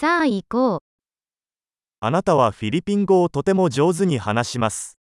[0.00, 0.78] さあ行こう。
[2.00, 4.96] あなたはフィリピン語をとても上手に話します。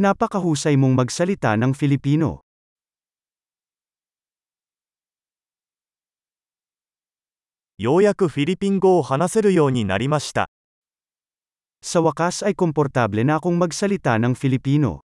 [0.00, 2.40] Napakahusay mong magsalita ng Filipino.
[7.76, 10.48] ようやくフィリピン語を話せるようになりました。
[11.84, 15.04] Sa wakas ay komportable na akong magsalita ng Filipino.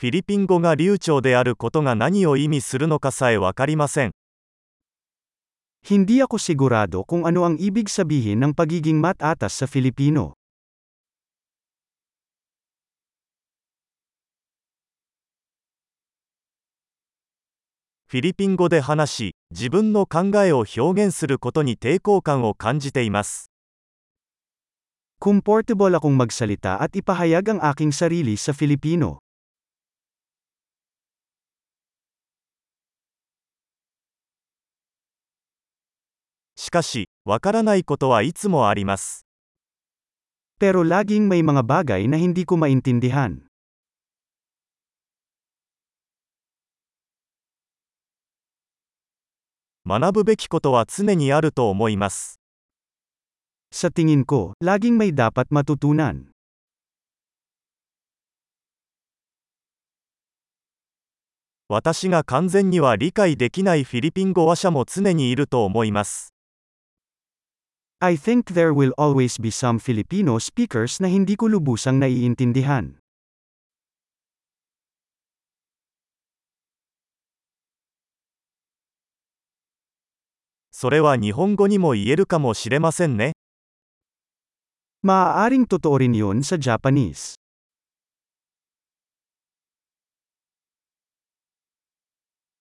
[0.00, 4.12] フィリピン語が流暢であることが何を意味するのかさえわかりません。
[5.84, 10.36] Hindi ako sigurado kung ano ang ibig sabihin ng pagiging matatas sa Filipino.
[18.10, 23.52] フィリピン語で話し、自分の考えを表現することに抵抗感を感じています。
[25.20, 29.22] Comfortable akong magsalita at ipahayag ang aking sarili sa Filipino.
[36.75, 39.25] かし、わからないことはいつもあります。
[40.59, 43.47] Pero laging may mga bagay na hindi ko maintindihan.
[49.87, 52.41] 学ぶべきことは常にあると思います。
[53.71, 56.35] Sa tingin ko, laging may dapat matutunan.
[61.69, 66.34] 私が完全には理解できないフィリピン語話者も常にいると思います。
[68.05, 73.01] I think there will always be some Filipino speakers na hindi ko lubusang naiintindihan.
[85.01, 87.33] Maaaring totoo rin yun sa Japanese.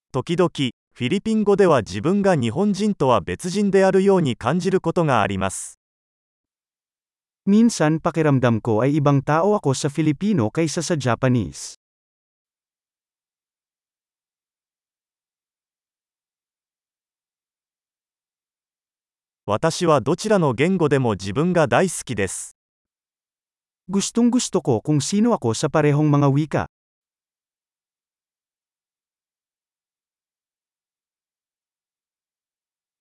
[0.09, 5.81] Tokidoki, フィリピン語では自分が日本人とは別人であるように感じることがあります。
[7.51, 11.75] Minsan pakiramdam ko ay ibang tao ako sa Filipino kaysa sa Japanese.
[19.47, 22.57] 私はどちらの言語でも自分が大好きです。
[23.91, 26.65] Gustong gusto ko kung sino ako sa parehong mga wika.